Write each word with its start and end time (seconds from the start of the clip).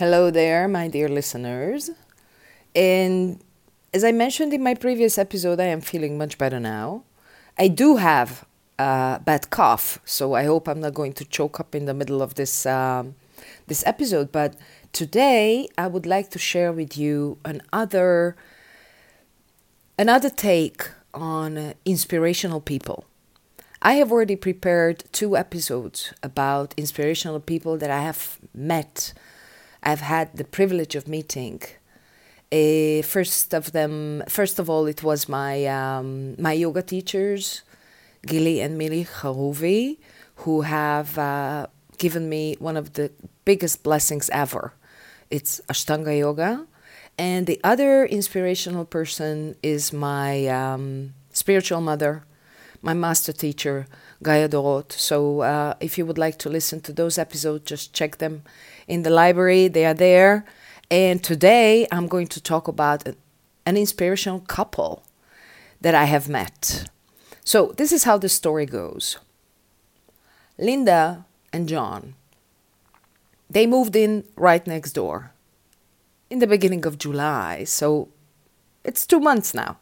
Hello 0.00 0.30
there, 0.30 0.66
my 0.66 0.88
dear 0.88 1.10
listeners. 1.10 1.90
And 2.74 3.38
as 3.92 4.02
I 4.02 4.12
mentioned 4.12 4.54
in 4.54 4.62
my 4.62 4.72
previous 4.72 5.18
episode, 5.18 5.60
I 5.60 5.66
am 5.66 5.82
feeling 5.82 6.16
much 6.16 6.38
better 6.38 6.58
now. 6.58 7.02
I 7.58 7.68
do 7.68 7.96
have 7.96 8.46
a 8.78 9.20
bad 9.22 9.50
cough, 9.50 10.00
so 10.06 10.32
I 10.32 10.44
hope 10.44 10.68
I'm 10.68 10.80
not 10.80 10.94
going 10.94 11.12
to 11.12 11.24
choke 11.26 11.60
up 11.60 11.74
in 11.74 11.84
the 11.84 11.92
middle 11.92 12.22
of 12.22 12.36
this 12.36 12.64
um, 12.64 13.14
this 13.66 13.86
episode. 13.86 14.32
But 14.32 14.56
today, 14.94 15.68
I 15.76 15.86
would 15.86 16.06
like 16.06 16.30
to 16.30 16.38
share 16.38 16.72
with 16.72 16.96
you 16.96 17.36
another 17.44 18.36
another 19.98 20.30
take 20.30 20.88
on 21.12 21.74
inspirational 21.84 22.62
people. 22.62 23.04
I 23.82 23.96
have 24.00 24.10
already 24.10 24.36
prepared 24.36 25.04
two 25.12 25.36
episodes 25.36 26.14
about 26.22 26.72
inspirational 26.78 27.40
people 27.40 27.76
that 27.76 27.90
I 27.90 28.00
have 28.00 28.38
met. 28.54 29.12
I've 29.82 30.00
had 30.00 30.36
the 30.36 30.44
privilege 30.44 30.94
of 30.94 31.08
meeting. 31.08 31.62
Uh, 32.52 33.02
first 33.02 33.54
of 33.54 33.72
them, 33.72 34.22
first 34.28 34.58
of 34.58 34.68
all, 34.68 34.86
it 34.86 35.02
was 35.02 35.28
my 35.28 35.66
um, 35.66 36.34
my 36.40 36.52
yoga 36.52 36.82
teachers, 36.82 37.62
Gili 38.26 38.60
and 38.60 38.80
Mili 38.80 39.06
Haruvi, 39.06 39.98
who 40.42 40.62
have 40.62 41.16
uh, 41.16 41.66
given 41.98 42.28
me 42.28 42.56
one 42.58 42.76
of 42.76 42.94
the 42.94 43.12
biggest 43.44 43.82
blessings 43.82 44.28
ever. 44.30 44.74
It's 45.30 45.60
Ashtanga 45.68 46.18
Yoga, 46.18 46.66
and 47.16 47.46
the 47.46 47.60
other 47.62 48.04
inspirational 48.04 48.84
person 48.84 49.54
is 49.62 49.92
my 49.92 50.46
um, 50.48 51.14
spiritual 51.32 51.80
mother, 51.80 52.24
my 52.82 52.94
master 52.94 53.32
teacher, 53.32 53.86
Gaia 54.22 54.48
Dorot. 54.48 54.92
So 54.92 55.40
uh, 55.40 55.74
if 55.80 55.98
you 55.98 56.06
would 56.06 56.18
like 56.18 56.38
to 56.38 56.48
listen 56.48 56.80
to 56.82 56.92
those 56.92 57.18
episodes, 57.18 57.64
just 57.64 57.92
check 57.92 58.18
them 58.18 58.42
in 58.88 59.02
the 59.02 59.10
library. 59.10 59.68
They 59.68 59.84
are 59.84 59.94
there. 59.94 60.44
And 60.90 61.22
today 61.22 61.86
I'm 61.92 62.08
going 62.08 62.26
to 62.28 62.40
talk 62.40 62.68
about 62.68 63.06
an 63.66 63.76
inspirational 63.76 64.40
couple 64.40 65.04
that 65.80 65.94
I 65.94 66.04
have 66.04 66.28
met. 66.28 66.88
So 67.44 67.72
this 67.76 67.92
is 67.92 68.04
how 68.04 68.18
the 68.18 68.28
story 68.28 68.66
goes. 68.66 69.18
Linda 70.58 71.24
and 71.52 71.68
John. 71.68 72.14
They 73.48 73.66
moved 73.66 73.96
in 73.96 74.24
right 74.36 74.66
next 74.66 74.92
door 74.92 75.32
in 76.28 76.38
the 76.38 76.46
beginning 76.46 76.86
of 76.86 76.98
July. 76.98 77.64
So 77.64 78.08
it's 78.84 79.06
two 79.06 79.20
months 79.20 79.54
now. 79.54 79.78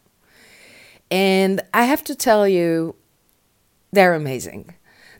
And 1.11 1.63
I 1.73 1.85
have 1.85 2.05
to 2.05 2.15
tell 2.15 2.47
you, 2.47 2.95
they're 3.93 4.15
amazing. 4.15 4.75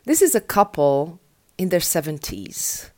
This 0.05 0.21
is 0.21 0.35
a 0.35 0.41
couple 0.41 1.19
in 1.57 1.69
their 1.69 1.79
70s. 1.79 2.89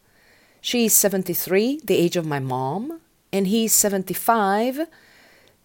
She's 0.61 0.94
73, 0.94 1.81
the 1.84 1.97
age 1.97 2.16
of 2.16 2.25
my 2.25 2.39
mom, 2.39 3.00
and 3.34 3.47
he's 3.47 3.73
75, 3.73 4.81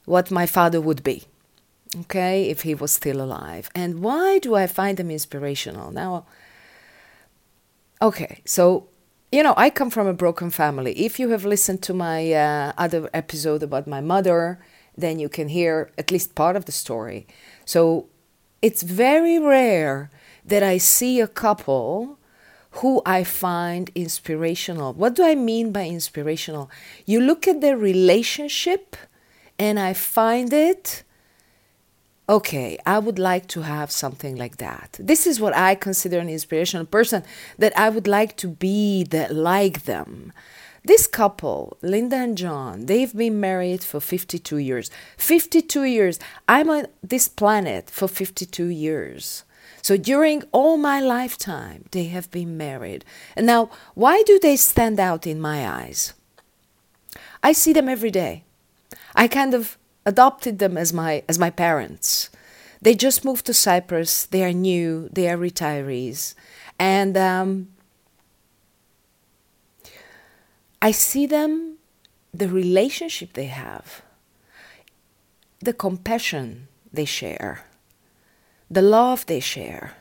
what 0.07 0.31
my 0.31 0.47
father 0.47 0.81
would 0.81 1.03
be, 1.03 1.25
okay, 2.03 2.49
if 2.49 2.63
he 2.63 2.75
was 2.75 2.93
still 2.93 3.21
alive. 3.21 3.69
And 3.75 4.01
why 4.01 4.39
do 4.39 4.55
I 4.55 4.67
find 4.67 4.97
them 4.97 5.11
inspirational? 5.11 5.91
Now, 5.91 6.25
okay, 8.01 8.41
so, 8.47 8.89
you 9.31 9.43
know, 9.43 9.55
I 9.57 9.69
come 9.69 9.91
from 9.91 10.07
a 10.07 10.15
broken 10.15 10.51
family. 10.51 10.93
If 10.93 11.21
you 11.21 11.29
have 11.31 11.45
listened 11.45 11.83
to 11.83 11.93
my 11.93 12.33
uh, 12.33 12.73
other 12.79 13.11
episode 13.13 13.63
about 13.63 13.87
my 13.87 14.01
mother, 14.01 14.59
then 14.97 15.19
you 15.19 15.29
can 15.29 15.49
hear 15.49 15.91
at 15.99 16.11
least 16.11 16.35
part 16.35 16.57
of 16.57 16.65
the 16.65 16.73
story. 16.73 17.27
So 17.65 18.07
it's 18.63 18.83
very 18.83 19.39
rare 19.39 20.11
that 20.45 20.63
I 20.63 20.79
see 20.79 21.21
a 21.21 21.29
couple 21.29 22.19
who 22.83 23.01
I 23.07 23.25
find 23.25 23.91
inspirational. 23.95 24.93
What 24.93 25.15
do 25.15 25.25
I 25.25 25.35
mean 25.35 25.73
by 25.73 25.87
inspirational? 25.87 26.71
You 27.07 27.21
look 27.21 27.49
at 27.49 27.61
their 27.61 27.77
relationship 27.77 28.97
and 29.59 29.79
I 29.79 29.93
find 29.93 30.53
it 30.53 31.03
okay, 32.29 32.77
I 32.85 32.99
would 32.99 33.19
like 33.19 33.47
to 33.49 33.63
have 33.63 33.91
something 33.91 34.37
like 34.37 34.57
that. 34.57 34.99
This 34.99 35.27
is 35.27 35.41
what 35.41 35.55
I 35.55 35.75
consider 35.75 36.19
an 36.19 36.29
inspirational 36.29 36.87
person 36.87 37.23
that 37.59 37.77
I 37.79 37.89
would 37.89 38.09
like 38.09 38.37
to 38.39 38.49
be 38.49 39.05
that 39.05 39.35
like 39.35 39.85
them. 39.85 40.33
This 40.87 41.09
couple, 41.09 41.77
Linda 41.83 42.15
and 42.15 42.39
John, 42.39 42.87
they've 42.87 43.13
been 43.13 43.41
married 43.41 43.83
for 43.83 43.99
52 43.99 44.59
years. 44.59 44.89
52 45.17 45.83
years. 45.83 46.21
I'm 46.47 46.71
on 46.71 46.87
this 47.03 47.27
planet 47.27 47.91
for 47.91 48.07
52 48.07 48.67
years. 48.67 49.43
So 49.83 49.97
during 49.97 50.45
all 50.53 50.77
my 50.77 51.01
lifetime, 51.01 51.87
they 51.91 52.05
have 52.05 52.31
been 52.31 52.57
married. 52.57 53.05
And 53.35 53.47
now, 53.47 53.69
why 53.95 54.23
do 54.27 54.39
they 54.39 54.55
stand 54.55 55.01
out 55.01 55.27
in 55.27 55.41
my 55.41 55.69
eyes? 55.69 56.15
I 57.43 57.51
see 57.51 57.73
them 57.73 57.89
every 57.89 58.13
day. 58.13 58.45
I 59.17 59.27
kind 59.27 59.55
of 59.55 59.77
adopted 60.05 60.61
them 60.61 60.77
as 60.79 60.93
my 60.93 61.25
as 61.29 61.37
my 61.37 61.51
parents. 61.51 62.31
They 62.81 62.95
just 62.95 63.25
moved 63.25 63.47
to 63.47 63.55
Cyprus. 63.55 64.25
They 64.27 64.45
are 64.45 64.53
new. 64.53 65.09
They 65.11 65.29
are 65.29 65.37
retirees, 65.37 66.37
and 66.79 67.17
um, 67.17 67.69
I 70.87 70.93
see 70.93 71.27
them, 71.27 71.79
the 72.33 72.49
relationship 72.49 73.33
they 73.33 73.47
have, 73.47 74.03
the 75.59 75.73
compassion 75.73 76.69
they 76.93 77.05
share, 77.05 77.65
the 78.71 78.83
love 78.83 79.27
they 79.27 79.41
share, 79.41 79.95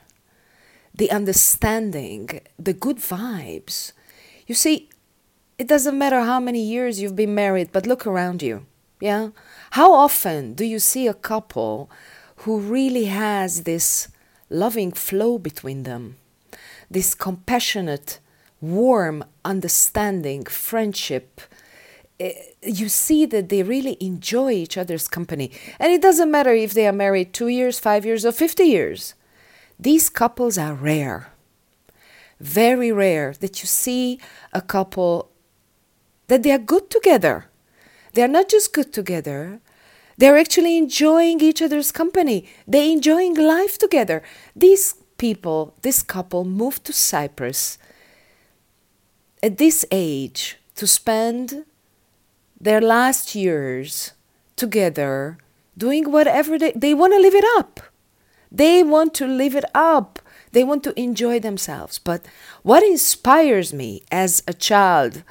the 0.94 1.10
understanding, 1.10 2.40
the 2.60 2.74
good 2.74 2.98
vibes. 2.98 3.94
You 4.46 4.54
see, 4.54 4.90
it 5.58 5.68
doesn't 5.68 5.98
matter 5.98 6.22
how 6.22 6.40
many 6.40 6.62
years 6.62 7.02
you've 7.02 7.16
been 7.16 7.34
married, 7.34 7.72
but 7.72 7.88
look 7.88 8.06
around 8.06 8.44
you. 8.44 8.68
Yeah? 9.02 9.30
How 9.72 9.92
often 9.92 10.54
do 10.54 10.64
you 10.64 10.78
see 10.78 11.08
a 11.08 11.16
couple 11.32 11.90
who 12.44 12.60
really 12.60 13.06
has 13.06 13.64
this 13.64 14.10
loving 14.52 14.92
flow 14.92 15.40
between 15.40 15.82
them, 15.82 16.18
this 16.92 17.16
compassionate 17.16 18.20
warm 18.62 19.24
understanding, 19.44 20.46
friendship, 20.46 21.42
eh, 22.20 22.34
you 22.62 22.90
see 22.90 23.26
that 23.26 23.50
they 23.50 23.64
really 23.64 23.98
enjoy 24.00 24.52
each 24.52 24.78
other's 24.78 25.08
company. 25.08 25.52
And 25.80 25.92
it 25.92 26.02
doesn't 26.02 26.32
matter 26.32 26.54
if 26.54 26.74
they 26.74 26.88
are 26.88 26.94
married 26.94 27.34
two 27.34 27.48
years, 27.48 27.80
five 27.80 28.06
years, 28.06 28.26
or 28.26 28.32
50 28.32 28.64
years. 28.64 29.14
These 29.80 30.10
couples 30.10 30.58
are 30.58 30.74
rare. 30.74 31.32
Very 32.40 32.92
rare 32.92 33.34
that 33.40 33.62
you 33.62 33.68
see 33.68 34.20
a 34.54 34.62
couple 34.62 35.30
that 36.28 36.44
they 36.44 36.52
are 36.52 36.58
good 36.58 36.90
together. 36.90 37.46
They 38.14 38.24
are 38.24 38.28
not 38.28 38.50
just 38.50 38.74
good 38.74 38.92
together, 38.92 39.60
they're 40.18 40.38
actually 40.38 40.78
enjoying 40.78 41.42
each 41.42 41.62
other's 41.62 41.92
company. 41.92 42.46
They're 42.68 42.90
enjoying 42.90 43.36
life 43.36 43.78
together. 43.78 44.24
These 44.56 44.96
people, 45.18 45.76
this 45.82 46.02
couple, 46.02 46.46
moved 46.46 46.86
to 46.86 46.94
Cyprus 46.94 47.78
at 49.46 49.60
this 49.60 49.86
age 49.92 50.58
to 50.74 50.88
spend 50.88 51.66
their 52.60 52.82
last 52.82 53.36
years 53.36 54.14
together 54.56 55.38
doing 55.78 56.12
whatever 56.12 56.58
they, 56.58 56.72
they 56.72 56.96
want 56.96 57.14
to 57.14 57.20
live 57.20 57.36
it 57.36 57.46
up. 57.58 57.80
They 58.52 58.82
want 58.82 59.14
to 59.16 59.28
live 59.28 59.56
it 59.56 59.66
up. 59.76 60.18
They 60.52 60.64
want 60.64 60.84
to 60.86 61.00
enjoy 61.00 61.40
themselves. 61.40 62.00
But 62.00 62.26
what 62.64 62.82
inspires 62.82 63.72
me 63.72 64.02
as 64.12 64.42
a 64.48 64.54
child 64.54 65.22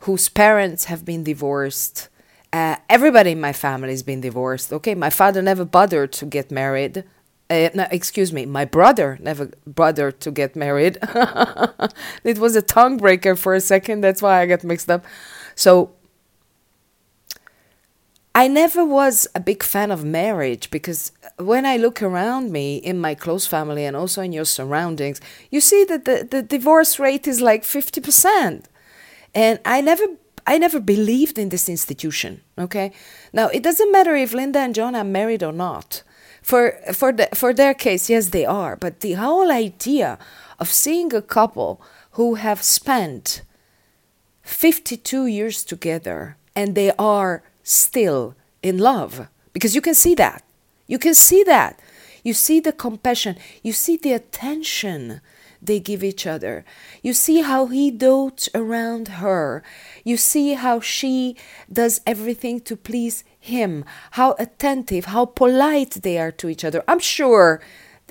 whose 0.00 0.30
parents 0.30 0.84
have 0.84 1.04
been 1.04 1.22
divorced, 1.22 2.08
uh, 2.54 2.76
everybody 2.88 3.32
in 3.32 3.40
my 3.40 3.52
family 3.52 3.90
has 3.90 4.02
been 4.02 4.22
divorced. 4.22 4.72
Okay, 4.72 4.94
my 4.94 5.10
father 5.10 5.42
never 5.42 5.66
bothered 5.66 6.12
to 6.12 6.24
get 6.24 6.50
married. 6.50 7.04
Uh, 7.50 7.70
no, 7.74 7.86
excuse 7.90 8.30
me, 8.30 8.44
my 8.44 8.66
brother 8.66 9.18
never 9.22 9.50
bothered 9.66 10.20
to 10.20 10.30
get 10.30 10.54
married. 10.54 10.98
it 12.24 12.38
was 12.38 12.54
a 12.54 12.60
tongue 12.60 12.98
breaker 12.98 13.34
for 13.34 13.54
a 13.54 13.60
second. 13.60 14.02
That's 14.02 14.20
why 14.20 14.42
I 14.42 14.46
got 14.46 14.64
mixed 14.64 14.90
up. 14.90 15.04
So 15.54 15.92
I 18.34 18.48
never 18.48 18.84
was 18.84 19.26
a 19.34 19.40
big 19.40 19.62
fan 19.62 19.90
of 19.90 20.04
marriage 20.04 20.70
because 20.70 21.10
when 21.38 21.64
I 21.64 21.78
look 21.78 22.02
around 22.02 22.52
me 22.52 22.76
in 22.76 23.00
my 23.00 23.14
close 23.14 23.46
family 23.46 23.84
and 23.84 23.96
also 23.96 24.20
in 24.20 24.32
your 24.32 24.44
surroundings, 24.44 25.20
you 25.50 25.60
see 25.60 25.84
that 25.84 26.04
the, 26.04 26.28
the 26.30 26.42
divorce 26.42 26.98
rate 26.98 27.26
is 27.26 27.40
like 27.40 27.62
50%. 27.64 28.66
And 29.34 29.58
I 29.64 29.80
never 29.80 30.04
I 30.46 30.56
never 30.56 30.80
believed 30.80 31.38
in 31.38 31.48
this 31.48 31.68
institution. 31.68 32.42
Okay. 32.58 32.92
Now 33.32 33.48
it 33.48 33.62
doesn't 33.62 33.90
matter 33.90 34.14
if 34.14 34.32
Linda 34.32 34.60
and 34.60 34.74
John 34.74 34.94
are 34.94 35.04
married 35.04 35.42
or 35.42 35.52
not 35.52 36.02
for 36.48 36.78
for 36.94 37.12
the, 37.12 37.28
for 37.34 37.52
their 37.52 37.74
case 37.74 38.08
yes 38.08 38.28
they 38.28 38.46
are. 38.46 38.74
But 38.74 39.00
the 39.00 39.12
whole 39.24 39.50
idea 39.50 40.18
of 40.58 40.68
seeing 40.70 41.12
a 41.12 41.20
couple 41.20 41.80
who 42.12 42.36
have 42.36 42.62
spent 42.62 43.42
52 44.42 45.26
years 45.26 45.62
together 45.62 46.38
and 46.56 46.74
they 46.74 46.90
are 46.98 47.42
still 47.62 48.34
in 48.62 48.78
love. 48.78 49.28
Because 49.52 49.74
you 49.74 49.82
can 49.82 49.94
see 49.94 50.14
that. 50.14 50.42
You 50.86 50.98
can 50.98 51.14
see 51.14 51.42
that. 51.44 51.78
You 52.24 52.32
see 52.32 52.60
the 52.60 52.72
compassion. 52.72 53.36
You 53.62 53.74
see 53.74 53.98
the 53.98 54.14
attention 54.14 55.20
they 55.60 55.80
give 55.80 56.04
each 56.04 56.26
other. 56.26 56.64
You 57.02 57.12
see 57.12 57.42
how 57.42 57.66
he 57.66 57.90
dotes 57.90 58.48
around 58.54 59.08
her. 59.08 59.62
You 60.04 60.16
see 60.16 60.54
how 60.54 60.80
she 60.80 61.36
does 61.72 62.00
everything 62.06 62.60
to 62.60 62.76
please 62.76 63.24
him, 63.38 63.84
how 64.12 64.34
attentive, 64.38 65.06
how 65.06 65.24
polite 65.26 66.02
they 66.02 66.18
are 66.18 66.32
to 66.32 66.48
each 66.48 66.64
other. 66.64 66.82
I'm 66.86 67.00
sure 67.00 67.60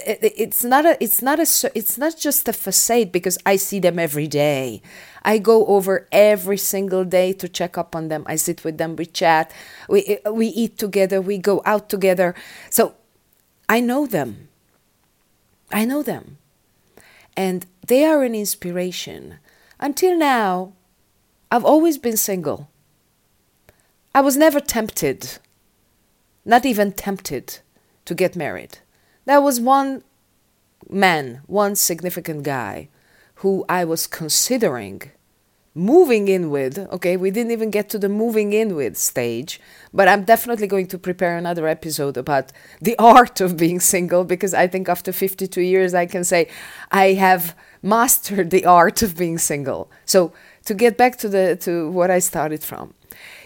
it's 0.05 0.63
not 0.63 0.85
a 0.85 1.03
it's 1.03 1.21
not 1.21 1.39
a 1.39 1.71
it's 1.73 1.97
not 1.97 2.17
just 2.17 2.47
a 2.47 2.53
facade 2.53 3.11
because 3.11 3.37
I 3.45 3.55
see 3.55 3.79
them 3.79 3.97
every 3.97 4.27
day. 4.27 4.81
I 5.23 5.39
go 5.39 5.65
over 5.65 6.07
every 6.11 6.57
single 6.57 7.03
day 7.03 7.33
to 7.33 7.49
check 7.49 7.77
up 7.77 7.95
on 7.95 8.07
them. 8.07 8.23
I 8.27 8.35
sit 8.35 8.63
with 8.63 8.77
them, 8.77 8.95
we 8.95 9.05
chat, 9.05 9.51
we 9.89 10.19
we 10.31 10.47
eat 10.47 10.77
together, 10.77 11.19
we 11.19 11.37
go 11.37 11.61
out 11.65 11.89
together. 11.89 12.35
So 12.69 12.93
I 13.67 13.79
know 13.79 14.05
them. 14.05 14.49
I 15.71 15.83
know 15.83 16.03
them. 16.03 16.37
And 17.37 17.67
they 17.85 18.03
are 18.03 18.23
an 18.23 18.35
inspiration. 18.35 19.35
Until 19.79 20.17
now, 20.17 20.73
I've 21.51 21.63
always 21.63 21.97
been 21.97 22.17
single. 22.17 22.69
I 24.13 24.21
was 24.21 24.35
never 24.35 24.59
tempted, 24.59 25.37
not 26.43 26.65
even 26.65 26.91
tempted, 26.91 27.59
to 28.05 28.15
get 28.15 28.35
married. 28.35 28.79
There 29.25 29.39
was 29.39 29.61
one 29.61 30.03
man, 30.89 31.41
one 31.45 31.75
significant 31.75 32.43
guy, 32.43 32.89
who 33.35 33.63
I 33.69 33.85
was 33.85 34.07
considering 34.07 35.11
moving 35.77 36.27
in 36.27 36.49
with. 36.49 36.77
Okay, 36.91 37.15
we 37.15 37.31
didn't 37.31 37.51
even 37.51 37.69
get 37.69 37.89
to 37.89 37.99
the 37.99 38.09
moving 38.09 38.53
in 38.53 38.75
with 38.75 38.97
stage, 38.97 39.61
but 39.93 40.07
I'm 40.07 40.23
definitely 40.23 40.67
going 40.67 40.87
to 40.87 40.97
prepare 40.97 41.37
another 41.37 41.67
episode 41.67 42.17
about 42.17 42.51
the 42.81 42.97
art 42.99 43.39
of 43.39 43.55
being 43.57 43.79
single 43.79 44.23
because 44.23 44.53
I 44.53 44.67
think 44.67 44.89
after 44.89 45.11
52 45.11 45.61
years 45.61 45.93
I 45.93 46.05
can 46.05 46.23
say 46.23 46.49
I 46.91 47.13
have 47.13 47.55
mastered 47.81 48.49
the 48.49 48.65
art 48.65 49.01
of 49.01 49.15
being 49.15 49.37
single. 49.37 49.89
So, 50.05 50.33
to 50.65 50.73
get 50.73 50.97
back 50.97 51.17
to 51.19 51.29
the 51.29 51.55
to 51.61 51.89
what 51.91 52.11
I 52.11 52.19
started 52.19 52.61
from. 52.63 52.93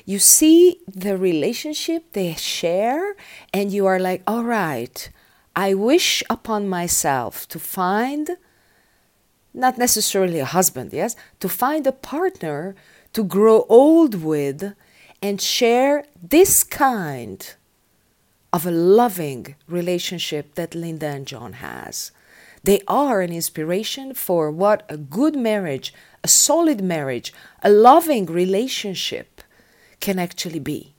You 0.06 0.18
see 0.18 0.80
the 0.88 1.16
relationship 1.16 2.14
they 2.14 2.34
share 2.34 3.16
and 3.54 3.72
you 3.72 3.86
are 3.86 4.00
like, 4.00 4.24
"All 4.26 4.44
right, 4.44 5.10
I 5.56 5.74
wish 5.74 6.24
upon 6.30 6.70
myself 6.70 7.48
to 7.50 7.60
find, 7.60 8.38
not 9.62 9.78
necessarily 9.78 10.40
a 10.40 10.46
husband, 10.46 10.92
yes, 10.92 11.16
to 11.40 11.48
find 11.48 11.88
a 11.88 11.92
partner 11.92 12.76
to 13.14 13.24
grow 13.24 13.66
old 13.70 14.16
with 14.16 14.74
and 15.22 15.40
share 15.40 16.06
this 16.22 16.64
kind 16.64 17.56
of 18.52 18.66
a 18.66 18.72
loving 18.72 19.56
relationship 19.68 20.56
that 20.56 20.76
Linda 20.76 21.08
and 21.08 21.26
John 21.26 21.54
has. 21.54 22.12
They 22.64 22.82
are 22.88 23.22
an 23.22 23.32
inspiration 23.32 24.14
for 24.14 24.52
what 24.52 24.86
a 24.90 24.98
good 24.98 25.36
marriage, 25.36 25.94
a 26.24 26.28
solid 26.28 26.82
marriage, 26.82 27.34
a 27.64 27.70
loving 27.70 28.26
relationship 28.26 29.42
can 30.00 30.20
actually 30.20 30.60
be. 30.60 30.94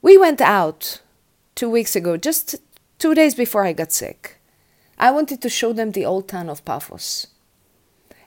We 0.00 0.18
went 0.18 0.40
out 0.40 1.00
two 1.54 1.70
weeks 1.70 1.94
ago 1.94 2.16
just 2.16 2.56
two 2.98 3.14
days 3.14 3.34
before 3.34 3.64
I 3.64 3.72
got 3.72 3.92
sick. 3.92 4.40
I 4.98 5.10
wanted 5.10 5.40
to 5.42 5.48
show 5.48 5.72
them 5.72 5.92
the 5.92 6.04
old 6.04 6.28
town 6.28 6.48
of 6.48 6.64
Paphos. 6.64 7.28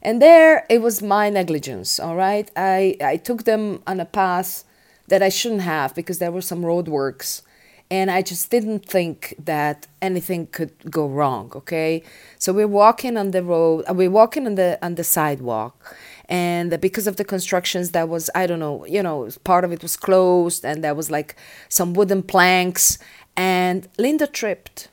And 0.06 0.22
there 0.22 0.68
it 0.70 0.84
was 0.84 1.02
my 1.02 1.32
negligence, 1.32 2.00
all 2.00 2.16
right? 2.16 2.52
I, 2.56 2.96
I 3.02 3.18
took 3.18 3.46
them 3.46 3.82
on 3.88 4.00
a 4.00 4.06
path 4.06 4.64
that 5.08 5.24
I 5.24 5.30
shouldn't 5.30 5.62
have 5.62 5.96
because 5.96 6.20
there 6.20 6.32
were 6.32 6.44
some 6.44 6.62
roadworks 6.62 7.42
and 7.90 8.12
I 8.12 8.22
just 8.22 8.52
didn't 8.52 8.86
think 8.86 9.34
that 9.44 9.88
anything 10.04 10.46
could 10.46 10.74
go 10.92 11.08
wrong, 11.08 11.52
okay? 11.56 12.04
So 12.38 12.54
we're 12.54 12.68
walking 12.68 13.18
on 13.18 13.32
the 13.32 13.42
road, 13.42 13.84
uh, 13.90 13.96
we're 13.96 14.12
walking 14.12 14.46
on 14.46 14.54
the 14.54 14.78
on 14.84 14.94
the 14.94 15.04
sidewalk 15.04 15.96
and 16.30 16.80
because 16.80 17.08
of 17.08 17.16
the 17.16 17.26
constructions 17.26 17.90
that 17.92 18.08
was 18.08 18.30
I 18.36 18.46
don't 18.46 18.60
know, 18.60 18.86
you 18.86 19.02
know, 19.02 19.28
part 19.44 19.64
of 19.64 19.72
it 19.72 19.82
was 19.82 19.98
closed 19.98 20.64
and 20.64 20.84
there 20.84 20.94
was 20.94 21.10
like 21.10 21.36
some 21.68 21.94
wooden 21.94 22.22
planks 22.22 23.00
and 23.36 23.88
Linda 23.98 24.28
tripped. 24.28 24.90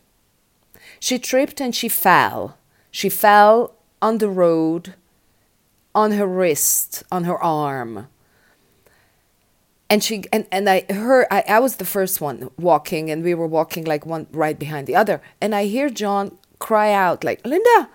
She 1.01 1.19
tripped 1.19 1.61
and 1.61 1.75
she 1.77 1.91
fell. 1.91 2.57
She 2.91 3.11
fell 3.11 3.75
on 4.01 4.19
the 4.19 4.29
road, 4.29 4.95
on 5.95 6.13
her 6.13 6.27
wrist, 6.27 7.03
on 7.11 7.25
her 7.25 7.39
arm. 7.43 8.09
And 9.91 10.03
she 10.03 10.25
and, 10.33 10.47
and 10.51 10.69
I 10.71 10.87
her 10.91 11.27
I, 11.31 11.45
I 11.47 11.61
was 11.61 11.77
the 11.77 11.85
first 11.85 12.21
one 12.21 12.51
walking 12.59 13.11
and 13.11 13.23
we 13.23 13.35
were 13.35 13.47
walking 13.47 13.85
like 13.85 14.07
one 14.07 14.27
right 14.33 14.59
behind 14.59 14.87
the 14.87 14.97
other. 14.97 15.21
And 15.41 15.55
I 15.55 15.67
hear 15.67 15.91
John 15.91 16.39
cry 16.59 16.93
out 16.93 17.25
like 17.25 17.47
Linda 17.47 17.91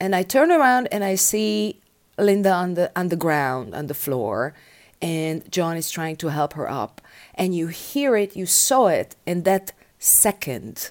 and 0.00 0.14
I 0.14 0.22
turn 0.22 0.50
around 0.50 0.88
and 0.90 1.04
I 1.04 1.14
see 1.14 1.80
Linda 2.18 2.52
on 2.52 2.74
the 2.74 2.90
on 2.96 3.08
the 3.08 3.16
ground, 3.16 3.74
on 3.74 3.86
the 3.86 3.94
floor, 3.94 4.54
and 5.02 5.50
John 5.52 5.76
is 5.76 5.90
trying 5.90 6.16
to 6.16 6.28
help 6.28 6.54
her 6.54 6.70
up. 6.70 7.02
And 7.34 7.54
you 7.54 7.66
hear 7.66 8.16
it, 8.16 8.34
you 8.34 8.46
saw 8.46 8.86
it 8.86 9.14
in 9.26 9.42
that 9.42 9.72
second 9.98 10.90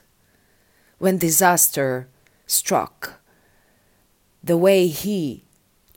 when 0.99 1.17
disaster 1.17 2.07
struck. 2.45 3.19
The 4.43 4.57
way 4.57 4.87
he 4.87 5.44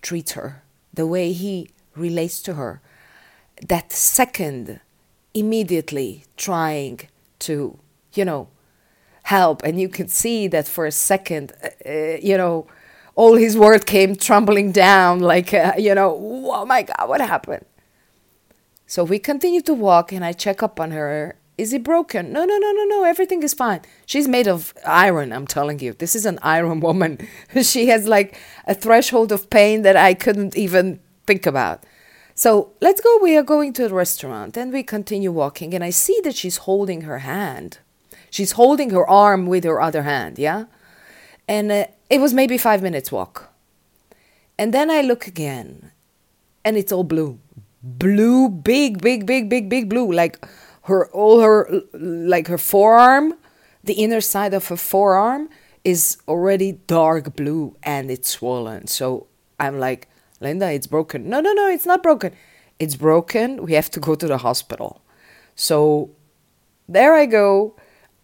treats 0.02 0.32
her, 0.32 0.62
the 0.92 1.06
way 1.06 1.32
he 1.32 1.70
relates 1.94 2.42
to 2.42 2.54
her, 2.54 2.80
that 3.66 3.92
second 3.92 4.80
immediately 5.34 6.24
trying 6.36 7.00
to, 7.40 7.78
you 8.14 8.24
know, 8.24 8.48
help. 9.24 9.62
And 9.62 9.80
you 9.80 9.88
can 9.88 10.08
see 10.08 10.48
that 10.48 10.66
for 10.66 10.86
a 10.86 10.92
second, 10.92 11.52
uh, 11.62 11.68
uh 11.88 12.16
you 12.22 12.36
know, 12.36 12.66
all 13.14 13.34
his 13.34 13.56
words 13.56 13.84
came 13.84 14.14
tumbling 14.14 14.72
down 14.72 15.20
like, 15.20 15.52
uh, 15.52 15.72
you 15.76 15.94
know, 15.94 16.16
oh 16.50 16.64
my 16.64 16.82
God, 16.82 17.08
what 17.08 17.20
happened? 17.20 17.64
So 18.86 19.04
we 19.04 19.18
continue 19.18 19.60
to 19.62 19.74
walk, 19.74 20.12
and 20.12 20.24
I 20.24 20.32
check 20.32 20.62
up 20.62 20.80
on 20.80 20.92
her. 20.92 21.36
Is 21.58 21.72
it 21.72 21.82
broken? 21.82 22.32
No, 22.32 22.44
no, 22.44 22.56
no, 22.56 22.70
no, 22.70 22.84
no. 22.84 23.04
Everything 23.04 23.42
is 23.42 23.52
fine. 23.52 23.80
She's 24.06 24.28
made 24.28 24.46
of 24.46 24.72
iron, 24.86 25.32
I'm 25.32 25.46
telling 25.46 25.80
you. 25.80 25.92
This 25.92 26.14
is 26.14 26.24
an 26.24 26.38
iron 26.40 26.78
woman. 26.88 27.18
she 27.62 27.88
has 27.88 28.06
like 28.06 28.38
a 28.66 28.74
threshold 28.74 29.32
of 29.32 29.50
pain 29.50 29.82
that 29.82 29.96
I 29.96 30.14
couldn't 30.14 30.56
even 30.56 31.00
think 31.26 31.46
about. 31.46 31.82
So 32.34 32.70
let's 32.80 33.00
go. 33.00 33.18
We 33.20 33.36
are 33.36 33.42
going 33.42 33.72
to 33.74 33.86
a 33.86 33.88
restaurant. 33.88 34.56
and 34.56 34.72
we 34.72 34.84
continue 34.84 35.32
walking, 35.32 35.74
and 35.74 35.82
I 35.82 35.90
see 35.90 36.20
that 36.22 36.36
she's 36.36 36.58
holding 36.58 37.00
her 37.02 37.18
hand. 37.18 37.78
She's 38.30 38.52
holding 38.52 38.90
her 38.90 39.06
arm 39.08 39.46
with 39.46 39.64
her 39.64 39.80
other 39.80 40.04
hand, 40.04 40.38
yeah? 40.38 40.66
And 41.48 41.72
uh, 41.72 41.86
it 42.08 42.20
was 42.20 42.32
maybe 42.32 42.56
five 42.56 42.82
minutes 42.82 43.10
walk. 43.10 43.52
And 44.56 44.72
then 44.72 44.90
I 44.90 45.00
look 45.00 45.26
again, 45.26 45.90
and 46.64 46.76
it's 46.76 46.92
all 46.92 47.04
blue 47.04 47.40
blue, 47.82 48.48
big, 48.48 49.00
big, 49.00 49.26
big, 49.26 49.48
big, 49.48 49.68
big 49.68 49.88
blue, 49.88 50.12
like 50.12 50.44
her 50.88 51.06
all 51.12 51.40
her 51.40 51.82
like 51.92 52.48
her 52.48 52.58
forearm, 52.58 53.34
the 53.84 53.94
inner 53.94 54.20
side 54.20 54.54
of 54.54 54.68
her 54.68 54.76
forearm 54.76 55.48
is 55.84 56.18
already 56.26 56.72
dark 56.72 57.36
blue 57.36 57.76
and 57.82 58.10
it's 58.10 58.28
swollen. 58.28 58.86
So 58.86 59.26
I'm 59.60 59.78
like, 59.78 60.08
Linda, 60.40 60.70
it's 60.72 60.86
broken. 60.86 61.28
No, 61.28 61.40
no, 61.40 61.52
no, 61.52 61.68
it's 61.68 61.86
not 61.86 62.02
broken. 62.02 62.32
It's 62.78 62.96
broken. 62.96 63.62
We 63.64 63.74
have 63.74 63.90
to 63.90 64.00
go 64.00 64.14
to 64.14 64.26
the 64.26 64.38
hospital. 64.38 65.02
So 65.54 66.10
there 66.88 67.14
I 67.14 67.26
go. 67.26 67.76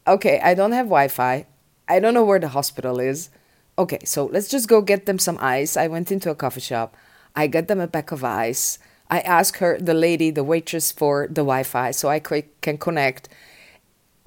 Okay, 0.06 0.40
I 0.40 0.54
don't 0.54 0.72
have 0.72 0.86
Wi 0.86 1.08
Fi. 1.08 1.46
I 1.88 2.00
don't 2.00 2.14
know 2.14 2.24
where 2.24 2.38
the 2.38 2.48
hospital 2.48 2.98
is. 2.98 3.30
Okay, 3.76 4.00
so 4.04 4.26
let's 4.26 4.48
just 4.48 4.68
go 4.68 4.80
get 4.80 5.06
them 5.06 5.18
some 5.18 5.38
ice. 5.40 5.76
I 5.76 5.88
went 5.88 6.12
into 6.12 6.30
a 6.30 6.34
coffee 6.34 6.60
shop. 6.60 6.96
I 7.34 7.46
got 7.46 7.68
them 7.68 7.80
a 7.80 7.88
pack 7.88 8.12
of 8.12 8.22
ice. 8.22 8.78
I 9.14 9.20
ask 9.20 9.58
her, 9.58 9.78
the 9.78 9.94
lady, 9.94 10.28
the 10.30 10.42
waitress, 10.42 10.90
for 10.90 11.28
the 11.28 11.44
Wi 11.50 11.62
Fi 11.62 11.92
so 11.92 12.08
I 12.08 12.18
can 12.18 12.78
connect 12.78 13.28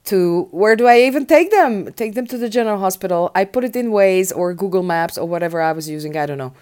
to 0.06 0.48
where 0.51 0.77
do 0.77 0.86
I 0.88 1.01
even 1.01 1.25
take 1.25 1.51
them? 1.51 1.91
Take 1.91 2.13
them 2.13 2.25
to 2.27 2.38
the 2.38 2.50
general 2.58 2.79
hospital. 2.79 3.29
I 3.36 3.44
put 3.44 3.65
it 3.65 3.75
in 3.75 3.88
Waze 3.98 4.32
or 4.34 4.53
Google 4.53 4.84
Maps 4.84 5.17
or 5.17 5.27
whatever 5.27 5.62
I 5.62 5.74
was 5.74 5.89
using. 5.89 6.15
I 6.15 6.25
don't 6.25 6.38
know. 6.38 6.53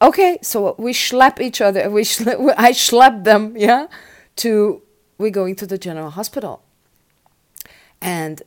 Okay, 0.00 0.38
so 0.40 0.76
we 0.78 0.92
schlep 0.92 1.40
each 1.40 1.60
other. 1.60 1.90
We 1.90 2.02
schlep, 2.02 2.54
I 2.68 2.70
schlep 2.70 3.24
them, 3.24 3.42
yeah, 3.56 3.88
to 4.36 4.82
we're 5.18 5.36
going 5.42 5.56
to 5.56 5.66
the 5.66 5.78
general 5.78 6.10
hospital. 6.10 6.62
And 8.00 8.42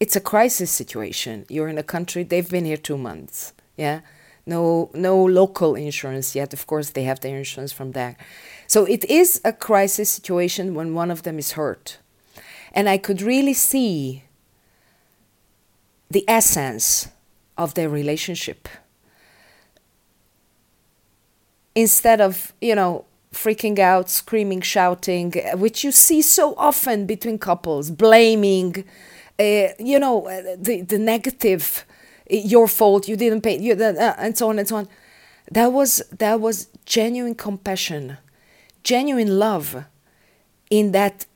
it's 0.00 0.16
a 0.16 0.20
crisis 0.20 0.70
situation. 0.70 1.46
You're 1.48 1.68
in 1.68 1.78
a 1.78 1.88
country, 1.94 2.24
they've 2.24 2.50
been 2.56 2.66
here 2.66 2.82
two 2.88 2.98
months, 2.98 3.54
yeah 3.76 4.00
no 4.48 4.90
no 4.94 5.24
local 5.24 5.74
insurance 5.74 6.34
yet. 6.34 6.52
Of 6.52 6.66
course, 6.66 6.90
they 6.90 7.04
have 7.04 7.20
their 7.20 7.36
insurance 7.36 7.72
from 7.72 7.92
there. 7.92 8.16
So 8.66 8.84
it 8.84 9.04
is 9.04 9.40
a 9.44 9.52
crisis 9.52 10.10
situation 10.10 10.74
when 10.74 10.94
one 10.94 11.10
of 11.10 11.22
them 11.22 11.38
is 11.38 11.52
hurt. 11.52 11.98
And 12.72 12.88
I 12.88 12.98
could 12.98 13.22
really 13.22 13.54
see 13.54 14.24
the 16.10 16.24
essence 16.28 17.08
of 17.56 17.74
their 17.74 17.88
relationship. 17.88 18.68
Instead 21.74 22.20
of, 22.20 22.52
you 22.60 22.74
know, 22.74 23.04
freaking 23.32 23.78
out, 23.78 24.10
screaming, 24.10 24.60
shouting, 24.60 25.32
which 25.54 25.84
you 25.84 25.92
see 25.92 26.22
so 26.22 26.54
often 26.56 27.06
between 27.06 27.38
couples, 27.38 27.90
blaming, 27.90 28.84
uh, 29.38 29.68
you 29.78 29.98
know, 29.98 30.26
the, 30.56 30.82
the 30.82 30.98
negative 30.98 31.84
your 32.28 32.68
fault 32.68 33.08
you 33.08 33.16
didn't 33.16 33.42
pay 33.42 33.58
you 33.58 33.72
uh, 33.74 34.14
and 34.18 34.36
so 34.36 34.48
on 34.48 34.58
and 34.58 34.68
so 34.68 34.76
on. 34.76 34.88
That 35.50 35.72
was 35.72 36.02
that 36.18 36.40
was 36.40 36.68
genuine 36.84 37.34
compassion 37.34 38.18
genuine 38.82 39.38
love 39.38 39.84
in 40.70 40.92
that 40.92 41.26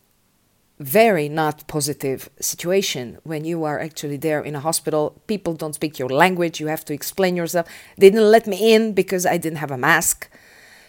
very 0.79 1.29
not 1.29 1.67
positive 1.69 2.29
situation 2.41 3.19
when 3.23 3.45
you 3.45 3.63
are 3.65 3.79
actually 3.79 4.17
there 4.17 4.41
in 4.41 4.55
a 4.55 4.61
hospital. 4.61 5.21
People 5.27 5.55
don't 5.55 5.75
speak 5.75 5.99
your 5.99 6.09
language 6.09 6.61
you 6.61 6.67
have 6.67 6.85
to 6.87 6.95
explain 6.95 7.37
yourself. 7.37 7.67
They 7.99 8.11
didn't 8.11 8.31
let 8.31 8.47
me 8.47 8.75
in 8.75 8.93
because 8.93 9.25
i 9.27 9.37
didn't 9.37 9.59
have 9.59 9.71
a 9.71 9.79
mask. 9.79 10.29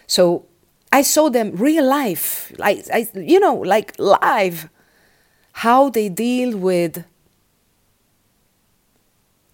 So 0.06 0.46
i 0.92 1.02
saw 1.02 1.28
them 1.28 1.56
real 1.56 1.84
life 1.84 2.52
like 2.58 2.78
I, 2.92 3.08
you 3.14 3.40
know 3.40 3.56
like 3.74 3.88
live 3.98 4.68
how 5.64 5.88
they 5.90 6.08
deal 6.08 6.56
with 6.56 7.04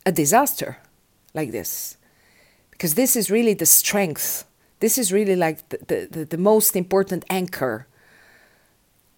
a 0.07 0.13
disaster 0.13 0.79
like 1.35 1.53
this. 1.53 1.97
Because 2.71 2.95
this 2.95 3.17
is 3.17 3.31
really 3.31 3.55
the 3.55 3.67
strength. 3.67 4.45
This 4.81 4.97
is 4.97 5.13
really 5.13 5.37
like 5.37 5.69
the, 5.69 6.09
the, 6.11 6.25
the, 6.25 6.39
most 6.39 6.75
important 6.75 7.25
anchor 7.29 7.87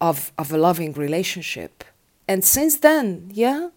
of, 0.01 0.33
of 0.37 0.51
a 0.51 0.57
loving 0.57 0.93
relationship. 0.93 1.83
And 2.27 2.43
since 2.43 2.77
then 2.77 3.29
yeah 3.31 3.69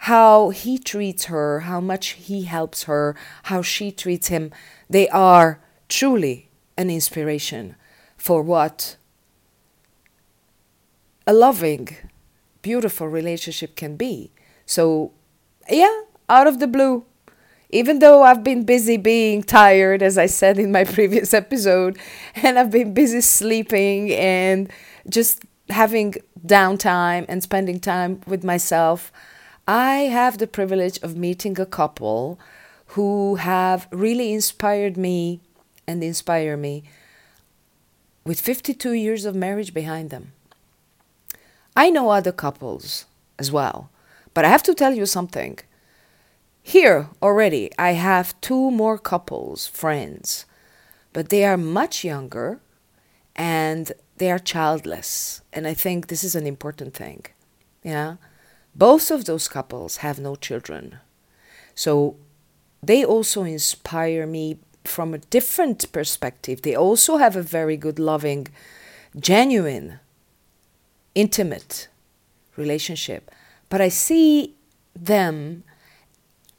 how 0.00 0.50
he 0.50 0.78
treats 0.78 1.24
her 1.24 1.60
how 1.60 1.80
much 1.80 2.08
he 2.08 2.42
helps 2.42 2.82
her 2.82 3.16
how 3.44 3.62
she 3.62 3.90
treats 3.90 4.28
him 4.28 4.52
they 4.90 5.08
are 5.08 5.58
truly 5.88 6.50
an 6.76 6.90
inspiration 6.90 7.74
for 8.18 8.42
what 8.42 8.96
a 11.26 11.32
loving 11.32 11.88
beautiful 12.66 13.06
relationship 13.06 13.76
can 13.76 13.94
be. 13.94 14.32
So 14.66 15.12
yeah, 15.68 16.02
out 16.28 16.46
of 16.46 16.58
the 16.58 16.66
blue. 16.66 17.04
Even 17.70 17.98
though 17.98 18.22
I've 18.22 18.44
been 18.44 18.64
busy 18.64 18.96
being 18.96 19.42
tired, 19.42 20.02
as 20.02 20.16
I 20.16 20.26
said 20.26 20.58
in 20.58 20.70
my 20.70 20.84
previous 20.96 21.34
episode, 21.34 21.98
and 22.34 22.58
I've 22.58 22.70
been 22.70 22.94
busy 22.94 23.20
sleeping 23.20 24.12
and 24.12 24.70
just 25.08 25.44
having 25.68 26.14
downtime 26.46 27.26
and 27.28 27.42
spending 27.42 27.80
time 27.80 28.20
with 28.26 28.44
myself, 28.44 29.12
I 29.66 30.08
have 30.12 30.38
the 30.38 30.46
privilege 30.46 30.98
of 31.02 31.16
meeting 31.16 31.58
a 31.58 31.66
couple 31.66 32.38
who 32.90 33.34
have 33.36 33.88
really 33.90 34.32
inspired 34.32 34.96
me 34.96 35.40
and 35.88 36.04
inspire 36.04 36.56
me 36.56 36.84
with 38.24 38.40
52 38.40 38.92
years 38.92 39.24
of 39.24 39.34
marriage 39.34 39.74
behind 39.74 40.10
them. 40.10 40.32
I 41.76 41.90
know 41.90 42.10
other 42.10 42.32
couples 42.32 43.06
as 43.38 43.50
well 43.50 43.90
but 44.36 44.44
I 44.44 44.48
have 44.48 44.62
to 44.64 44.74
tell 44.74 44.92
you 44.92 45.06
something. 45.06 45.58
Here 46.62 47.08
already, 47.22 47.70
I 47.78 47.92
have 47.92 48.38
two 48.42 48.70
more 48.70 48.98
couples, 48.98 49.66
friends, 49.66 50.44
but 51.14 51.30
they 51.30 51.42
are 51.42 51.56
much 51.56 52.04
younger 52.04 52.60
and 53.34 53.92
they 54.18 54.30
are 54.30 54.38
childless. 54.38 55.40
And 55.54 55.66
I 55.66 55.72
think 55.72 56.08
this 56.08 56.22
is 56.22 56.34
an 56.34 56.46
important 56.46 56.92
thing. 56.92 57.24
Yeah. 57.82 58.16
Both 58.74 59.10
of 59.10 59.24
those 59.24 59.48
couples 59.48 59.96
have 60.04 60.18
no 60.18 60.36
children. 60.36 60.98
So 61.74 62.16
they 62.82 63.06
also 63.06 63.42
inspire 63.42 64.26
me 64.26 64.58
from 64.84 65.14
a 65.14 65.24
different 65.36 65.90
perspective. 65.92 66.60
They 66.60 66.74
also 66.76 67.16
have 67.16 67.36
a 67.36 67.50
very 67.58 67.78
good, 67.78 67.98
loving, 67.98 68.48
genuine, 69.18 69.98
intimate 71.14 71.88
relationship. 72.54 73.30
But 73.68 73.80
I 73.80 73.88
see 73.88 74.54
them, 74.94 75.64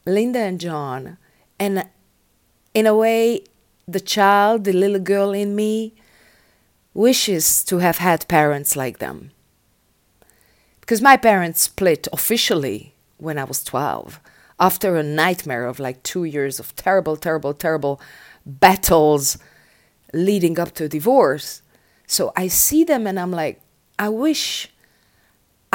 Linda 0.06 0.40
and 0.40 0.60
John, 0.60 1.18
and 1.60 1.88
in 2.74 2.86
a 2.86 2.96
way, 2.96 3.44
the 3.88 4.00
child, 4.00 4.66
the 4.66 4.74
little 4.74 5.00
girl 5.00 5.32
in 5.32 5.56
me, 5.56 5.94
wishes 6.94 7.64
to 7.64 7.78
have 7.78 8.00
had 8.00 8.28
parents 8.28 8.76
like 8.76 9.00
them. 9.00 9.32
Because 10.82 11.02
my 11.02 11.18
parents 11.18 11.62
split 11.62 12.08
officially 12.14 12.94
when 13.18 13.38
I 13.38 13.44
was 13.44 13.64
12 13.64 14.20
after 14.60 14.96
a 14.96 15.04
nightmare 15.04 15.66
of 15.66 15.80
like 15.80 16.02
two 16.04 16.24
years 16.24 16.60
of 16.60 16.76
terrible, 16.76 17.16
terrible, 17.16 17.54
terrible 17.54 18.02
battles 18.46 19.38
leading 20.14 20.60
up 20.60 20.74
to 20.74 20.88
divorce. 20.88 21.62
So 22.08 22.32
I 22.36 22.48
see 22.48 22.84
them 22.84 23.06
and 23.06 23.20
I'm 23.20 23.32
like, 23.32 23.62
I 24.00 24.10
wish 24.10 24.72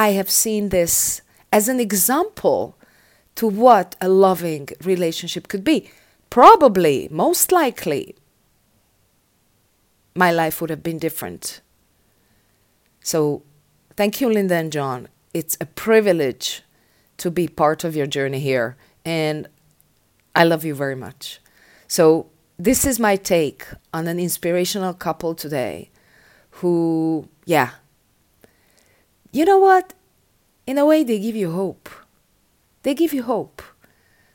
I 0.02 0.14
have 0.18 0.30
seen 0.30 0.70
this 0.70 1.22
as 1.52 1.68
an 1.68 1.78
example 1.78 2.76
to 3.36 3.46
what 3.46 3.94
a 4.00 4.08
loving 4.08 4.68
relationship 4.82 5.46
could 5.46 5.62
be. 5.62 5.90
Probably, 6.28 7.06
most 7.08 7.52
likely, 7.52 8.16
my 10.16 10.32
life 10.32 10.60
would 10.60 10.70
have 10.70 10.82
been 10.82 10.98
different. 10.98 11.60
So, 13.00 13.44
thank 13.96 14.20
you, 14.20 14.28
Linda 14.28 14.56
and 14.56 14.72
John. 14.72 15.06
It's 15.32 15.56
a 15.60 15.66
privilege 15.66 16.62
to 17.18 17.30
be 17.30 17.46
part 17.46 17.84
of 17.84 17.94
your 17.94 18.08
journey 18.08 18.40
here, 18.40 18.76
and 19.04 19.46
I 20.34 20.42
love 20.42 20.64
you 20.64 20.74
very 20.74 20.96
much. 20.96 21.40
So, 21.86 22.26
this 22.58 22.84
is 22.84 22.98
my 22.98 23.14
take 23.14 23.66
on 23.94 24.08
an 24.08 24.18
inspirational 24.18 24.94
couple 24.94 25.36
today 25.36 25.90
who, 26.58 27.28
yeah, 27.44 27.70
you 29.32 29.44
know 29.44 29.58
what? 29.58 29.94
In 30.66 30.78
a 30.78 30.86
way, 30.86 31.02
they 31.02 31.18
give 31.18 31.34
you 31.34 31.50
hope. 31.52 31.88
They 32.82 32.94
give 32.94 33.12
you 33.12 33.22
hope 33.22 33.62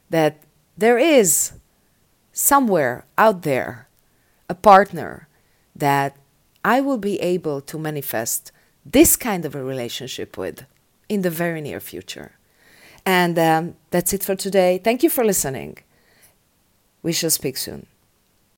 that 0.09 0.41
there 0.77 0.97
is 0.97 1.53
somewhere 2.31 3.05
out 3.17 3.43
there 3.43 3.87
a 4.49 4.55
partner 4.55 5.27
that 5.75 6.15
I 6.63 6.81
will 6.81 6.97
be 6.97 7.19
able 7.19 7.61
to 7.61 7.77
manifest 7.77 8.51
this 8.85 9.15
kind 9.15 9.45
of 9.45 9.55
a 9.55 9.63
relationship 9.63 10.37
with 10.37 10.65
in 11.09 11.21
the 11.21 11.29
very 11.29 11.61
near 11.61 11.79
future. 11.79 12.31
And 13.05 13.37
um, 13.39 13.75
that's 13.91 14.13
it 14.13 14.23
for 14.23 14.35
today. 14.35 14.79
Thank 14.83 15.03
you 15.03 15.09
for 15.09 15.23
listening. 15.23 15.77
We 17.03 17.13
shall 17.13 17.29
speak 17.29 17.57
soon. 17.57 17.87